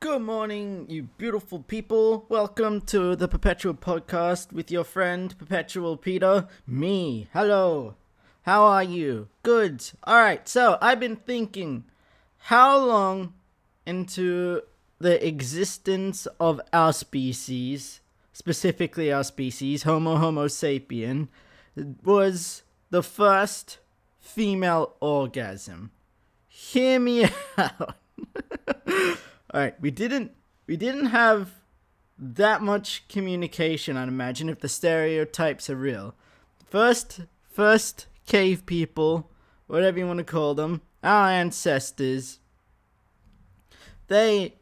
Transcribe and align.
Good 0.00 0.22
morning, 0.22 0.86
you 0.88 1.08
beautiful 1.18 1.58
people. 1.58 2.24
Welcome 2.28 2.82
to 2.82 3.16
the 3.16 3.26
Perpetual 3.26 3.74
Podcast 3.74 4.52
with 4.52 4.70
your 4.70 4.84
friend 4.84 5.36
Perpetual 5.36 5.96
Peter. 5.96 6.46
Me. 6.68 7.26
Hello. 7.32 7.96
How 8.42 8.62
are 8.62 8.84
you? 8.84 9.26
Good. 9.42 9.90
Alright, 10.06 10.48
so 10.48 10.78
I've 10.80 11.00
been 11.00 11.16
thinking 11.16 11.82
how 12.36 12.78
long 12.78 13.34
into 13.86 14.62
the 15.00 15.26
existence 15.26 16.26
of 16.38 16.60
our 16.72 16.92
species, 16.92 18.00
specifically 18.32 19.12
our 19.12 19.24
species, 19.24 19.82
Homo 19.82 20.14
Homo 20.14 20.46
sapien, 20.46 21.26
was 22.04 22.62
the 22.90 23.02
first 23.02 23.78
female 24.20 24.94
orgasm. 25.00 25.90
Hear 26.46 27.00
me 27.00 27.28
out. 27.58 27.96
All 29.52 29.60
right, 29.60 29.80
we 29.80 29.90
didn't 29.90 30.32
we 30.66 30.76
didn't 30.76 31.06
have 31.06 31.54
that 32.18 32.62
much 32.62 33.06
communication. 33.08 33.96
I'd 33.96 34.08
imagine 34.08 34.48
if 34.48 34.60
the 34.60 34.68
stereotypes 34.68 35.70
are 35.70 35.76
real. 35.76 36.14
First, 36.66 37.20
first 37.48 38.06
cave 38.26 38.66
people, 38.66 39.30
whatever 39.66 39.98
you 39.98 40.06
want 40.06 40.18
to 40.18 40.24
call 40.24 40.54
them, 40.54 40.82
our 41.02 41.30
ancestors. 41.30 42.40
They, 44.08 44.54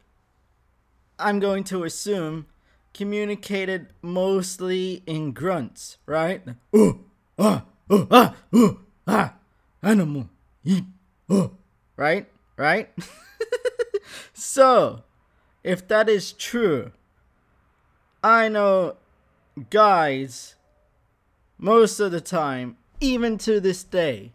I'm 1.19 1.39
going 1.39 1.63
to 1.65 1.83
assume, 1.83 2.45
communicated 2.93 3.87
mostly 4.01 5.03
in 5.05 5.31
grunts, 5.31 5.97
right? 6.05 6.43
Ooh, 6.75 7.05
ah, 7.39 7.65
ooh, 7.91 8.07
ah, 8.11 8.35
ooh, 8.55 8.79
ah, 9.07 9.33
animal, 9.81 10.29
eat, 10.63 10.85
right, 11.97 12.27
right. 12.57 12.89
So, 14.33 15.03
if 15.63 15.87
that 15.87 16.09
is 16.09 16.33
true, 16.33 16.91
I 18.23 18.49
know 18.49 18.97
guys 19.69 20.55
most 21.57 21.99
of 21.99 22.11
the 22.11 22.21
time, 22.21 22.77
even 22.99 23.37
to 23.39 23.59
this 23.59 23.83
day, 23.83 24.31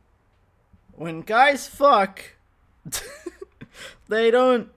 when 0.92 1.20
guys 1.22 1.66
fuck, 1.66 2.22
they 4.08 4.30
don't, 4.30 4.68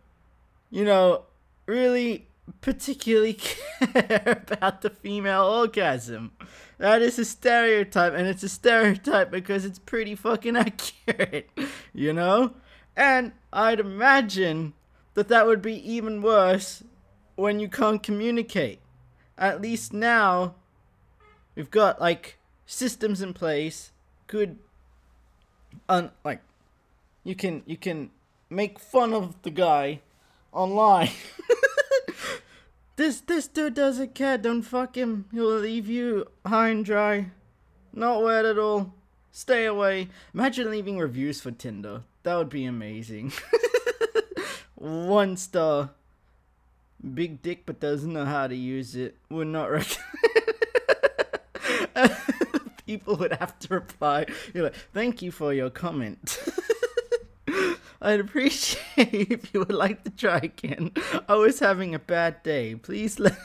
you 0.70 0.86
know, 0.86 1.24
really 1.66 2.28
particularly 2.62 3.34
care 3.34 4.44
about 4.48 4.82
the 4.82 4.90
female 4.90 5.46
orgasm. 5.46 6.32
That 6.78 7.02
is 7.02 7.18
a 7.18 7.26
stereotype, 7.26 8.14
and 8.14 8.28
it's 8.28 8.44
a 8.44 8.50
stereotype 8.50 9.32
because 9.32 9.66
it's 9.66 9.80
pretty 9.80 10.16
fucking 10.16 10.58
accurate, 10.58 11.50
you 11.94 12.14
know? 12.14 12.54
And 12.96 13.34
I'd 13.52 13.80
imagine 13.80 14.74
that 15.16 15.30
that 15.30 15.48
would 15.48 15.62
be 15.62 15.76
even 15.92 16.22
worse 16.22 16.84
when 17.36 17.60
you 17.60 17.68
can't 17.68 18.04
communicate. 18.04 18.80
At 19.38 19.62
least 19.62 19.92
now, 19.92 20.56
we've 21.56 21.72
got 21.72 22.00
like 22.00 22.38
systems 22.66 23.22
in 23.22 23.34
place. 23.34 23.92
Good, 24.28 24.58
un 25.90 26.12
like, 26.24 26.42
you 27.24 27.36
can 27.36 27.64
you 27.66 27.78
can 27.78 28.12
make 28.50 28.80
fun 28.80 29.14
of 29.14 29.42
the 29.42 29.50
guy 29.50 30.02
online. 30.52 31.12
this 32.96 33.22
this 33.22 33.48
dude 33.48 33.74
doesn't 33.74 34.16
care. 34.16 34.38
Don't 34.38 34.62
fuck 34.62 34.96
him. 34.96 35.26
He'll 35.32 35.60
leave 35.60 35.90
you 35.90 36.28
high 36.46 36.70
and 36.70 36.86
dry. 36.86 37.32
Not 37.94 38.24
wet 38.24 38.46
at 38.46 38.60
all. 38.60 38.94
Stay 39.32 39.66
away. 39.66 40.10
Imagine 40.34 40.72
leaving 40.72 40.98
reviews 40.98 41.42
for 41.42 41.52
Tinder. 41.52 42.04
That 42.24 42.38
would 42.38 42.50
be 42.50 42.66
amazing. 42.66 43.34
One 44.76 45.38
star. 45.38 45.92
Big 47.14 47.42
dick, 47.42 47.66
but 47.66 47.80
doesn't 47.80 48.12
know 48.12 48.26
how 48.26 48.48
to 48.48 48.56
use 48.56 48.96
it. 48.96 49.18
Would 49.30 49.48
not 49.48 49.72
recommend. 49.72 50.02
People 52.86 53.16
would 53.18 53.34
have 53.34 53.58
to 53.60 53.74
reply. 53.74 54.26
You're 54.54 54.66
like, 54.66 54.76
thank 54.94 55.22
you 55.22 55.32
for 55.32 55.54
your 55.54 55.70
comment. 55.70 56.40
I'd 58.02 58.20
appreciate 58.20 59.32
if 59.32 59.54
you 59.54 59.62
would 59.62 59.74
like 59.74 60.04
to 60.04 60.12
try 60.12 60.38
again. 60.38 60.92
I 61.28 61.36
was 61.36 61.60
having 61.60 61.96
a 61.96 62.00
bad 62.00 62.44
day. 62.44 62.76
Please 62.76 63.20
let 63.20 63.38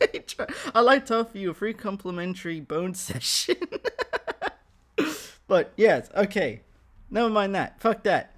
me 0.00 0.20
try. 0.20 0.46
I'd 0.74 0.80
like 0.80 1.06
to 1.06 1.16
offer 1.16 1.36
you 1.36 1.50
a 1.50 1.54
free 1.54 1.74
complimentary 1.74 2.60
bone 2.60 2.94
session. 2.94 3.56
but 5.48 5.72
yes, 5.76 6.08
okay. 6.16 6.62
Never 7.10 7.28
mind 7.28 7.54
that. 7.54 7.80
Fuck 7.80 8.04
that. 8.04 8.36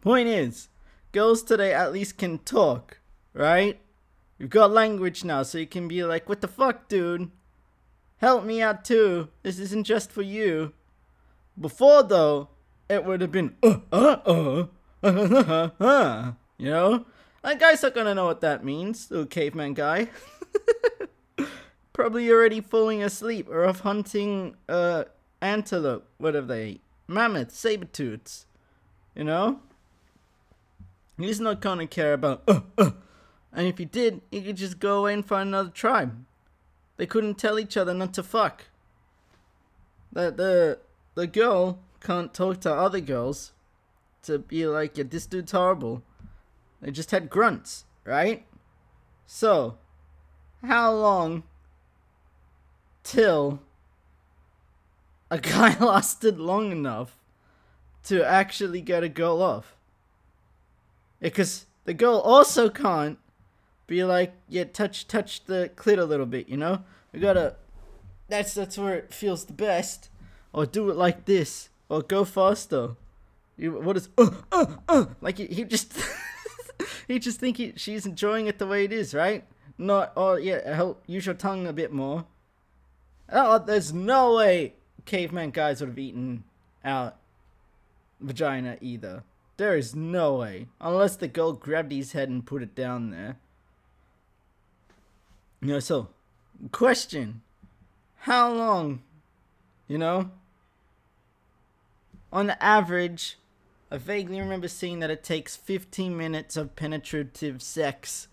Point 0.00 0.28
is, 0.28 0.68
girls 1.16 1.42
today 1.42 1.72
at 1.72 1.94
least 1.94 2.18
can 2.18 2.36
talk, 2.40 3.00
right? 3.32 3.80
You've 4.38 4.50
got 4.50 4.70
language 4.70 5.24
now, 5.24 5.44
so 5.44 5.56
you 5.56 5.66
can 5.66 5.88
be 5.88 6.04
like, 6.04 6.28
what 6.28 6.42
the 6.42 6.46
fuck, 6.46 6.88
dude? 6.88 7.30
Help 8.18 8.44
me 8.44 8.60
out 8.60 8.84
too. 8.84 9.28
This 9.42 9.58
isn't 9.58 9.84
just 9.84 10.12
for 10.12 10.20
you. 10.20 10.74
Before, 11.58 12.02
though, 12.02 12.50
it 12.90 13.06
would 13.06 13.22
have 13.22 13.32
been, 13.32 13.56
uh, 13.62 13.78
uh, 13.90 14.18
uh, 14.26 14.66
uh, 15.02 15.08
uh, 15.08 15.70
uh, 15.82 16.32
you 16.58 16.68
know? 16.68 17.06
That 17.42 17.60
guy's 17.60 17.82
not 17.82 17.94
gonna 17.94 18.14
know 18.14 18.26
what 18.26 18.42
that 18.42 18.62
means, 18.62 19.10
little 19.10 19.24
caveman 19.24 19.72
guy. 19.72 20.08
Probably 21.94 22.30
already 22.30 22.60
falling 22.60 23.02
asleep 23.02 23.48
or 23.48 23.64
off 23.64 23.80
hunting, 23.80 24.54
uh, 24.68 25.04
antelope, 25.40 26.06
whatever 26.18 26.48
they 26.48 26.68
eat. 26.72 26.80
Mammoth, 27.08 27.52
saber 27.52 27.86
tooths. 27.86 28.44
You 29.14 29.24
know? 29.24 29.60
He's 31.18 31.40
not 31.40 31.60
gonna 31.60 31.86
care 31.86 32.12
about, 32.12 32.42
uh, 32.46 32.60
uh. 32.76 32.90
And 33.52 33.66
if 33.66 33.78
he 33.78 33.86
did, 33.86 34.20
he 34.30 34.42
could 34.42 34.56
just 34.56 34.78
go 34.78 35.00
away 35.00 35.14
and 35.14 35.24
find 35.24 35.48
another 35.48 35.70
tribe. 35.70 36.24
They 36.98 37.06
couldn't 37.06 37.38
tell 37.38 37.58
each 37.58 37.76
other 37.76 37.94
not 37.94 38.12
to 38.14 38.22
fuck. 38.22 38.64
That 40.12 40.36
the 40.36 40.78
the 41.14 41.26
girl 41.26 41.78
can't 42.00 42.34
talk 42.34 42.60
to 42.60 42.72
other 42.72 43.00
girls 43.00 43.52
to 44.22 44.38
be 44.38 44.66
like, 44.66 44.98
yeah, 44.98 45.04
this 45.08 45.26
dude's 45.26 45.52
horrible. 45.52 46.02
They 46.80 46.90
just 46.90 47.10
had 47.10 47.30
grunts, 47.30 47.84
right? 48.04 48.46
So, 49.26 49.78
how 50.62 50.92
long 50.92 51.44
till 53.02 53.60
a 55.30 55.38
guy 55.38 55.78
lasted 55.80 56.38
long 56.38 56.70
enough 56.70 57.18
to 58.04 58.24
actually 58.24 58.82
get 58.82 59.02
a 59.02 59.08
girl 59.08 59.40
off? 59.42 59.75
Because 61.20 61.66
the 61.84 61.94
girl 61.94 62.18
also 62.18 62.68
can't 62.68 63.18
be 63.86 64.04
like, 64.04 64.32
yeah, 64.48 64.64
touch 64.64 65.06
touch 65.06 65.44
the 65.44 65.70
clit 65.76 65.98
a 65.98 66.04
little 66.04 66.26
bit, 66.26 66.48
you 66.48 66.56
know? 66.56 66.82
We 67.12 67.20
gotta 67.20 67.56
that's 68.28 68.54
that's 68.54 68.76
where 68.76 68.94
it 68.94 69.14
feels 69.14 69.44
the 69.44 69.52
best. 69.52 70.10
Or 70.52 70.66
do 70.66 70.90
it 70.90 70.96
like 70.96 71.24
this. 71.26 71.68
Or 71.88 72.02
go 72.02 72.24
faster. 72.24 72.96
You 73.56 73.72
what 73.72 73.96
is 73.96 74.08
uh 74.18 74.30
uh 74.52 74.66
uh 74.88 75.06
like 75.20 75.38
he, 75.38 75.46
he 75.46 75.64
just 75.64 75.94
he 77.08 77.18
just 77.18 77.40
think 77.40 77.56
he, 77.56 77.72
she's 77.76 78.04
enjoying 78.06 78.46
it 78.46 78.58
the 78.58 78.66
way 78.66 78.84
it 78.84 78.92
is, 78.92 79.14
right? 79.14 79.44
Not 79.78 80.12
oh 80.16 80.36
yeah, 80.36 80.74
help 80.74 81.02
use 81.06 81.26
your 81.26 81.34
tongue 81.34 81.66
a 81.66 81.72
bit 81.72 81.92
more. 81.92 82.26
Oh, 83.30 83.58
there's 83.58 83.92
no 83.92 84.34
way 84.34 84.74
caveman 85.04 85.50
guys 85.50 85.80
would 85.80 85.90
have 85.90 85.98
eaten 85.98 86.44
out 86.84 87.16
vagina 88.20 88.76
either. 88.80 89.22
There 89.56 89.76
is 89.76 89.94
no 89.94 90.36
way. 90.36 90.66
Unless 90.80 91.16
the 91.16 91.28
girl 91.28 91.52
grabbed 91.52 91.92
his 91.92 92.12
head 92.12 92.28
and 92.28 92.44
put 92.44 92.62
it 92.62 92.74
down 92.74 93.10
there. 93.10 93.36
You 95.62 95.68
know, 95.68 95.80
so, 95.80 96.08
question. 96.72 97.42
How 98.20 98.52
long, 98.52 99.02
you 99.88 99.98
know? 99.98 100.30
On 102.32 102.50
average, 102.50 103.38
I 103.90 103.96
vaguely 103.96 104.40
remember 104.40 104.68
seeing 104.68 104.98
that 104.98 105.10
it 105.10 105.24
takes 105.24 105.56
15 105.56 106.16
minutes 106.16 106.56
of 106.56 106.76
penetrative 106.76 107.62
sex 107.62 108.28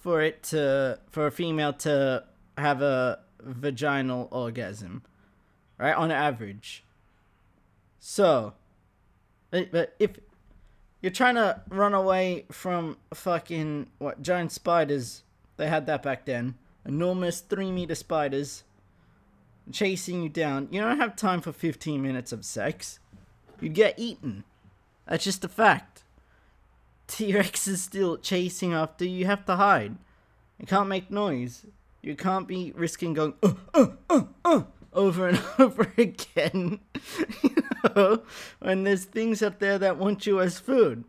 for 0.00 0.22
it 0.22 0.42
to, 0.44 1.00
for 1.10 1.26
a 1.26 1.30
female 1.30 1.72
to 1.74 2.24
have 2.56 2.80
a 2.80 3.18
vaginal 3.40 4.28
orgasm. 4.30 5.02
Right? 5.78 5.94
On 5.94 6.10
average. 6.10 6.84
So, 8.00 8.54
but 9.50 9.94
if 9.98 10.18
you're 11.00 11.12
trying 11.12 11.34
to 11.36 11.60
run 11.68 11.94
away 11.94 12.44
from 12.50 12.96
fucking 13.14 13.88
what 13.98 14.22
giant 14.22 14.52
spiders. 14.52 15.22
They 15.56 15.68
had 15.68 15.86
that 15.86 16.02
back 16.02 16.26
then. 16.26 16.54
Enormous 16.84 17.40
three 17.40 17.72
meter 17.72 17.94
spiders 17.94 18.64
chasing 19.72 20.22
you 20.22 20.28
down. 20.28 20.68
You 20.70 20.80
don't 20.80 20.98
have 20.98 21.16
time 21.16 21.40
for 21.40 21.52
15 21.52 22.00
minutes 22.02 22.32
of 22.32 22.44
sex. 22.44 22.98
You'd 23.60 23.74
get 23.74 23.98
eaten. 23.98 24.44
That's 25.06 25.24
just 25.24 25.44
a 25.44 25.48
fact. 25.48 26.02
T 27.06 27.34
Rex 27.34 27.68
is 27.68 27.82
still 27.82 28.16
chasing 28.16 28.72
after 28.72 29.04
you. 29.04 29.18
You 29.18 29.26
have 29.26 29.44
to 29.46 29.56
hide. 29.56 29.96
You 30.58 30.66
can't 30.66 30.88
make 30.88 31.10
noise. 31.10 31.66
You 32.02 32.16
can't 32.16 32.48
be 32.48 32.72
risking 32.74 33.14
going 33.14 33.34
uh, 33.42 33.54
uh, 33.74 33.86
uh, 34.08 34.22
uh, 34.44 34.62
over 34.92 35.28
and 35.28 35.42
over 35.58 35.92
again. 35.96 36.80
when 38.60 38.84
there's 38.84 39.04
things 39.04 39.42
up 39.42 39.58
there 39.58 39.78
that 39.78 39.98
want 39.98 40.26
you 40.26 40.40
as 40.40 40.58
food. 40.58 41.04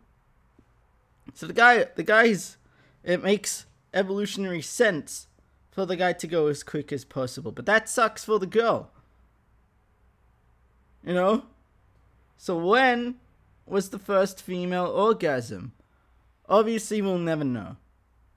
So 1.34 1.48
the 1.48 1.54
guy, 1.54 1.86
the 1.96 2.04
guy's, 2.04 2.58
it 3.04 3.24
makes 3.24 3.66
evolutionary 3.94 4.62
sense 4.62 5.28
for 5.72 5.86
the 5.86 5.96
guy 5.96 6.14
to 6.14 6.28
go 6.28 6.48
as 6.48 6.64
quick 6.64 6.92
as 6.92 7.06
possible. 7.06 7.52
But 7.52 7.66
that 7.66 7.90
sucks 7.90 8.26
for 8.26 8.40
the 8.40 8.48
girl. 8.48 8.90
You 11.06 11.14
know? 11.14 11.44
So 12.38 12.58
when 12.58 13.16
was 13.66 13.90
the 13.90 14.00
first 14.00 14.42
female 14.42 14.88
orgasm? 14.88 15.74
Obviously, 16.50 17.02
we'll 17.02 17.18
never 17.18 17.44
know. 17.44 17.78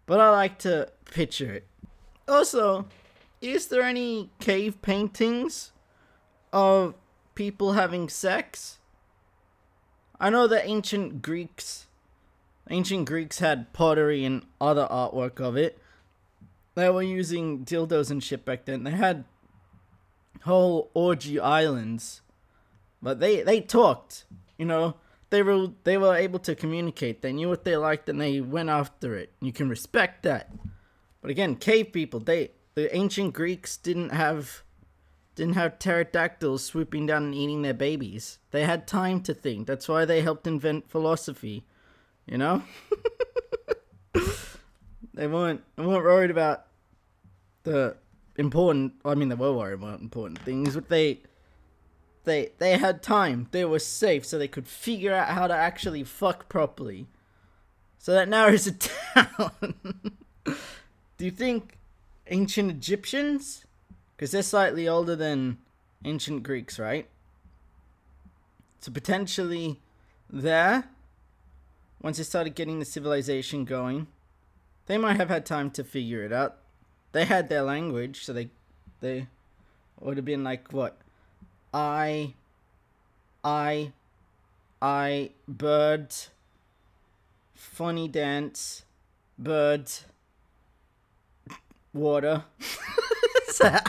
But 0.06 0.20
I 0.20 0.31
like 0.31 0.58
to 0.60 0.90
picture 1.04 1.52
it. 1.52 1.66
Also, 2.26 2.87
is 3.40 3.69
there 3.69 3.82
any 3.82 4.31
cave 4.38 4.82
paintings 4.82 5.72
of 6.52 6.94
people 7.40 7.72
having 7.72 8.06
sex? 8.06 8.76
I 10.20 10.28
know 10.28 10.46
the 10.46 10.62
ancient 10.62 11.22
Greeks 11.22 11.87
ancient 12.69 13.06
Greeks 13.06 13.38
had 13.38 13.72
pottery 13.72 14.26
and 14.26 14.42
other 14.60 14.87
artwork 14.90 15.40
of 15.40 15.56
it. 15.56 15.78
They 16.75 16.90
were 16.90 17.02
using 17.02 17.64
dildos 17.64 18.10
and 18.10 18.22
shit 18.22 18.44
back 18.44 18.66
then. 18.66 18.84
They 18.84 18.90
had 18.90 19.25
whole 20.42 20.90
orgy 20.92 21.40
islands. 21.40 22.20
But 23.00 23.20
they 23.20 23.40
they 23.40 23.62
talked, 23.62 24.26
you 24.58 24.66
know. 24.66 24.96
They 25.31 25.42
were 25.42 25.69
they 25.84 25.96
were 25.96 26.16
able 26.16 26.40
to 26.40 26.54
communicate. 26.54 27.22
They 27.22 27.32
knew 27.32 27.48
what 27.48 27.64
they 27.64 27.78
liked 27.78 28.10
and 28.10 28.20
they 28.20 28.42
went 28.42 28.69
after 28.69 29.16
it. 29.16 29.32
You 29.40 29.54
can 29.54 29.70
respect 29.70 30.25
that. 30.25 30.52
But 31.22 31.31
again, 31.31 31.56
cave 31.56 31.90
people, 31.90 32.20
they 32.20 32.50
the 32.75 32.94
ancient 32.94 33.32
Greeks 33.32 33.78
didn't 33.78 34.10
have 34.10 34.62
didn't 35.40 35.54
have 35.54 35.78
pterodactyls 35.78 36.62
swooping 36.62 37.06
down 37.06 37.25
and 37.25 37.34
eating 37.34 37.62
their 37.62 37.72
babies. 37.72 38.38
They 38.50 38.64
had 38.66 38.87
time 38.87 39.22
to 39.22 39.32
think. 39.32 39.66
That's 39.66 39.88
why 39.88 40.04
they 40.04 40.20
helped 40.20 40.46
invent 40.46 40.90
philosophy. 40.90 41.64
You 42.26 42.37
know? 42.37 42.62
they 45.14 45.26
weren't 45.26 45.62
they 45.76 45.87
weren't 45.87 46.04
worried 46.04 46.31
about 46.31 46.66
the 47.62 47.96
important 48.37 48.92
I 49.02 49.14
mean 49.14 49.31
they 49.31 49.34
were 49.34 49.54
worried 49.54 49.72
about 49.81 50.00
important 50.00 50.40
things, 50.40 50.75
but 50.75 50.90
they 50.90 51.22
they 52.25 52.52
they 52.58 52.76
had 52.76 53.02
time. 53.02 53.48
They 53.50 53.64
were 53.64 53.78
safe 53.78 54.26
so 54.26 54.37
they 54.37 54.46
could 54.46 54.69
figure 54.69 55.14
out 55.14 55.28
how 55.28 55.46
to 55.46 55.54
actually 55.54 56.04
fuck 56.04 56.50
properly. 56.50 57.06
So 57.96 58.12
that 58.12 58.28
narrows 58.28 58.66
it 58.66 58.90
down. 59.14 59.75
Do 60.44 61.25
you 61.25 61.31
think 61.31 61.78
ancient 62.26 62.70
Egyptians 62.70 63.64
because 64.20 64.32
they're 64.32 64.43
slightly 64.43 64.87
older 64.87 65.17
than 65.17 65.56
ancient 66.05 66.43
Greeks, 66.43 66.78
right? 66.78 67.08
So 68.81 68.93
potentially 68.93 69.81
there, 70.28 70.84
once 72.02 72.19
they 72.19 72.25
started 72.25 72.55
getting 72.55 72.81
the 72.81 72.84
civilization 72.84 73.64
going, 73.64 74.08
they 74.84 74.99
might 74.99 75.17
have 75.17 75.31
had 75.31 75.46
time 75.46 75.70
to 75.70 75.82
figure 75.82 76.22
it 76.22 76.34
out. 76.34 76.58
They 77.12 77.25
had 77.25 77.49
their 77.49 77.62
language, 77.62 78.22
so 78.22 78.34
they 78.34 78.50
they 79.00 79.26
would 79.99 80.19
have 80.19 80.26
been 80.26 80.44
like 80.44 80.70
what? 80.70 80.99
I 81.73 82.34
I 83.43 83.93
I 84.82 85.31
bird 85.49 86.14
funny 87.55 88.06
dance 88.06 88.84
bird 89.38 89.90
water 91.94 92.44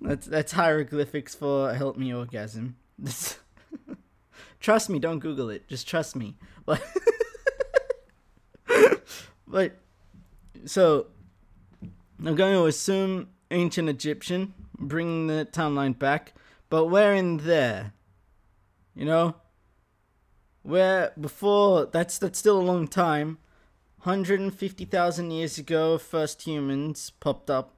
that's 0.00 0.26
that's 0.26 0.52
hieroglyphics 0.52 1.34
for 1.34 1.74
help 1.74 1.96
me 1.96 2.12
orgasm. 2.12 2.76
trust 4.60 4.90
me, 4.90 4.98
don't 4.98 5.18
Google 5.18 5.50
it. 5.50 5.68
Just 5.68 5.88
trust 5.88 6.16
me. 6.16 6.36
But 6.66 6.82
but 9.46 9.76
so 10.66 11.06
I'm 12.24 12.34
going 12.34 12.54
to 12.54 12.66
assume 12.66 13.28
ancient 13.50 13.88
Egyptian, 13.88 14.54
bringing 14.78 15.28
the 15.28 15.48
timeline 15.50 15.98
back, 15.98 16.34
but 16.68 16.86
we're 16.86 17.14
in 17.14 17.38
there. 17.38 17.92
You 18.94 19.04
know, 19.04 19.36
where 20.62 21.12
before 21.18 21.86
that's 21.86 22.18
that's 22.18 22.38
still 22.38 22.58
a 22.58 22.62
long 22.62 22.88
time. 22.88 23.38
150,000 24.02 25.30
years 25.30 25.58
ago, 25.58 25.98
first 25.98 26.42
humans 26.42 27.10
popped 27.20 27.50
up. 27.50 27.74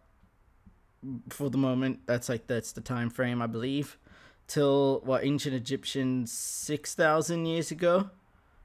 For 1.30 1.48
the 1.48 1.56
moment, 1.56 2.00
that's 2.04 2.28
like 2.28 2.46
that's 2.46 2.72
the 2.72 2.82
time 2.82 3.08
frame, 3.08 3.40
I 3.40 3.46
believe. 3.46 3.96
Till 4.46 5.00
what 5.04 5.24
ancient 5.24 5.54
Egyptians 5.54 6.30
6,000 6.30 7.46
years 7.46 7.70
ago, 7.70 8.10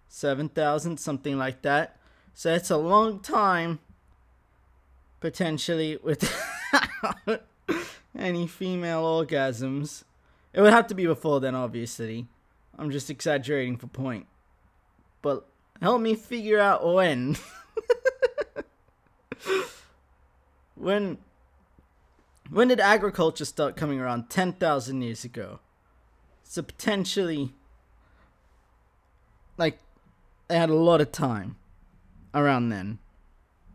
7,000, 0.10 1.00
something 1.00 1.38
like 1.38 1.62
that. 1.62 1.98
So 2.34 2.54
it's 2.54 2.70
a 2.70 2.78
long 2.78 3.22
time, 3.22 3.80
potentially 5.22 5.98
without 6.04 7.44
any 8.18 8.48
female 8.48 9.04
orgasms. 9.04 10.04
It 10.54 10.60
would 10.60 10.74
have 10.74 10.88
to 10.88 10.96
be 10.96 11.06
before 11.06 11.40
then, 11.40 11.56
obviously. 11.56 12.28
I'm 12.78 12.92
just 12.92 13.10
exaggerating 13.10 13.78
for 13.78 13.88
point. 13.88 14.26
But 15.22 15.48
Help 15.82 16.02
me 16.02 16.16
figure 16.16 16.60
out 16.60 16.86
when. 16.86 17.38
when 20.76 21.18
when 22.50 22.68
did 22.68 22.80
agriculture 22.80 23.46
start 23.46 23.76
coming 23.76 24.00
around? 24.00 24.30
10,000 24.30 25.02
years 25.02 25.24
ago. 25.24 25.60
So 26.44 26.62
potentially 26.62 27.54
like 29.58 29.80
they 30.48 30.58
had 30.58 30.70
a 30.70 30.76
lot 30.76 31.02
of 31.02 31.12
time 31.12 31.58
around 32.34 32.70
then 32.70 33.00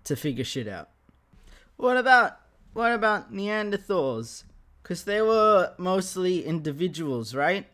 to 0.04 0.16
figure 0.16 0.44
shit 0.44 0.68
out. 0.68 0.88
What 1.76 1.96
about 1.96 2.38
what 2.72 2.92
about 2.92 3.32
Neanderthals? 3.32 4.44
Cuz 4.82 5.04
they 5.04 5.20
were 5.20 5.74
mostly 5.78 6.44
individuals, 6.44 7.34
right? 7.34 7.66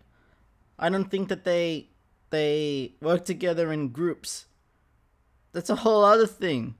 I 0.79 0.89
don't 0.89 1.11
think 1.11 1.29
that 1.29 1.45
they 1.45 1.89
they 2.31 2.95
work 3.01 3.25
together 3.25 3.73
in 3.73 3.89
groups. 3.89 4.47
That's 5.53 5.71
a 5.71 5.77
whole 5.77 6.05
other 6.05 6.27
thing. 6.27 6.75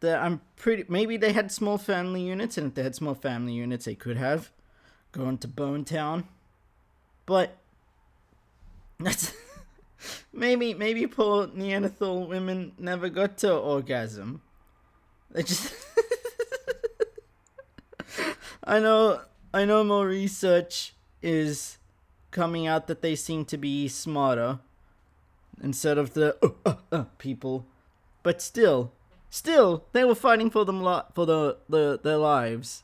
That 0.00 0.22
I'm 0.22 0.42
pretty. 0.56 0.84
Maybe 0.88 1.16
they 1.16 1.32
had 1.32 1.50
small 1.50 1.78
family 1.78 2.22
units, 2.22 2.58
and 2.58 2.68
if 2.68 2.74
they 2.74 2.82
had 2.82 2.94
small 2.94 3.14
family 3.14 3.54
units, 3.54 3.86
they 3.86 3.94
could 3.94 4.18
have 4.18 4.50
gone 5.12 5.38
to 5.38 5.48
Bone 5.48 5.84
Town. 5.84 6.28
But 7.24 7.56
that's 9.00 9.32
maybe 10.32 10.74
maybe 10.74 11.06
poor 11.06 11.48
Neanderthal 11.52 12.26
women 12.26 12.72
never 12.78 13.08
got 13.08 13.38
to 13.38 13.56
orgasm. 13.56 14.42
They 15.30 15.42
just. 15.42 15.74
I 18.64 18.80
know. 18.80 19.22
I 19.54 19.64
know 19.64 19.82
more 19.84 20.06
research 20.06 20.94
is 21.22 21.78
coming 22.30 22.66
out 22.66 22.86
that 22.86 23.02
they 23.02 23.14
seem 23.14 23.44
to 23.46 23.56
be 23.56 23.88
smarter 23.88 24.58
instead 25.62 25.98
of 25.98 26.14
the 26.14 26.36
uh, 26.42 26.50
uh, 26.64 26.74
uh, 26.92 27.04
people. 27.18 27.66
But 28.22 28.42
still, 28.42 28.92
still, 29.30 29.84
they 29.92 30.04
were 30.04 30.14
fighting 30.14 30.50
for 30.50 30.64
them 30.64 30.80
for 31.14 31.26
the, 31.26 31.58
the 31.68 32.00
their 32.02 32.16
lives. 32.16 32.82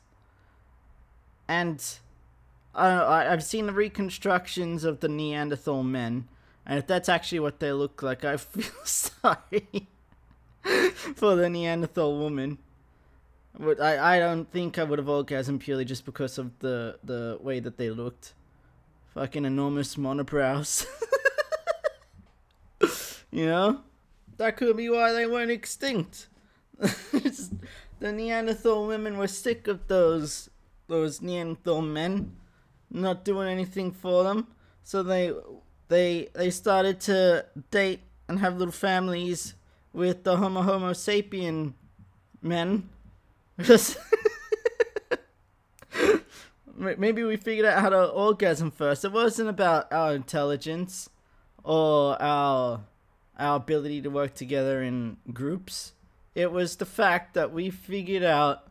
And 1.47 1.83
I 2.73 3.27
I've 3.27 3.43
seen 3.43 3.67
the 3.67 3.73
reconstructions 3.73 4.83
of 4.83 5.01
the 5.01 5.09
Neanderthal 5.09 5.83
men, 5.83 6.27
and 6.65 6.79
if 6.79 6.87
that's 6.87 7.09
actually 7.09 7.41
what 7.41 7.59
they 7.59 7.71
look 7.73 8.01
like, 8.01 8.23
I 8.23 8.37
feel 8.37 8.85
sorry 8.85 9.87
for 11.15 11.35
the 11.35 11.49
Neanderthal 11.49 12.17
woman. 12.17 12.57
But 13.59 13.79
I, 13.79 14.15
I 14.15 14.19
don't 14.19 14.49
think 14.49 14.79
I 14.79 14.83
would 14.83 14.97
have 14.97 15.07
orgasmed 15.07 15.59
purely 15.59 15.85
just 15.85 16.05
because 16.05 16.39
of 16.39 16.57
the, 16.59 16.97
the 17.03 17.37
way 17.39 17.59
that 17.59 17.77
they 17.77 17.91
looked. 17.91 18.33
Fucking 19.13 19.45
enormous 19.45 19.95
monobrows. 19.95 20.87
you 23.31 23.45
know? 23.45 23.81
That 24.37 24.57
could 24.57 24.75
be 24.75 24.89
why 24.89 25.11
they 25.13 25.27
went 25.27 25.51
extinct. 25.51 26.27
the 26.79 28.11
Neanderthal 28.11 28.87
women 28.87 29.17
were 29.17 29.27
sick 29.27 29.67
of 29.67 29.87
those 29.87 30.49
those 30.87 31.21
Neanderthal 31.21 31.81
men 31.81 32.35
not 32.89 33.23
doing 33.23 33.47
anything 33.47 33.91
for 33.91 34.23
them. 34.23 34.47
So 34.83 35.03
they 35.03 35.33
they 35.87 36.29
they 36.33 36.49
started 36.49 36.99
to 37.01 37.45
date 37.71 38.01
and 38.27 38.39
have 38.39 38.57
little 38.57 38.71
families 38.71 39.53
with 39.91 40.23
the 40.23 40.37
Homo 40.37 40.61
Homo 40.61 40.91
sapien 40.91 41.73
men. 42.41 42.89
Because 43.55 43.95
maybe 46.75 47.23
we 47.23 47.37
figured 47.37 47.65
out 47.65 47.81
how 47.81 47.89
to 47.89 48.07
orgasm 48.07 48.71
first. 48.71 49.05
It 49.05 49.11
wasn't 49.11 49.49
about 49.49 49.91
our 49.91 50.13
intelligence 50.13 51.09
or 51.63 52.21
our 52.21 52.81
our 53.37 53.55
ability 53.55 54.01
to 54.01 54.09
work 54.09 54.35
together 54.35 54.83
in 54.83 55.17
groups. 55.31 55.93
It 56.35 56.51
was 56.51 56.75
the 56.75 56.85
fact 56.85 57.33
that 57.33 57.51
we 57.51 57.69
figured 57.71 58.23
out 58.23 58.67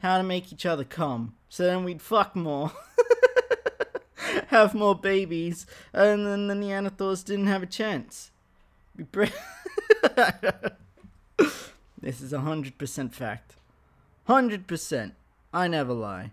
how 0.00 0.18
to 0.18 0.22
make 0.22 0.52
each 0.52 0.66
other 0.66 0.84
come. 0.84 1.34
So 1.48 1.64
then 1.64 1.84
we'd 1.84 2.02
fuck 2.02 2.36
more. 2.36 2.72
have 4.48 4.74
more 4.74 4.94
babies, 4.94 5.66
and 5.92 6.26
then 6.26 6.46
the 6.48 6.54
Neanderthals 6.54 7.24
didn't 7.24 7.46
have 7.46 7.62
a 7.62 7.66
chance. 7.66 8.30
Be 8.96 9.04
pre- 9.04 9.30
this 12.00 12.20
is 12.20 12.32
a 12.32 12.40
hundred 12.40 12.78
percent 12.78 13.14
fact. 13.14 13.54
Hundred 14.24 14.66
percent. 14.66 15.14
I 15.52 15.68
never 15.68 15.92
lie. 15.92 16.32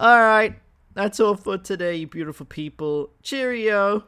All 0.00 0.18
right, 0.18 0.58
that's 0.94 1.20
all 1.20 1.36
for 1.36 1.58
today, 1.58 1.96
you 1.96 2.06
beautiful 2.06 2.46
people. 2.46 3.10
Cheerio. 3.22 4.04